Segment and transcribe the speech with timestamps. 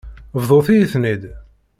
[0.41, 1.23] Bḍut-iyi-ten-id.